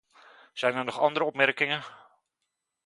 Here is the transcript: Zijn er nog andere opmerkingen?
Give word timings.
Zijn 0.53 0.75
er 0.75 0.83
nog 0.85 0.99
andere 0.99 1.25
opmerkingen? 1.25 1.83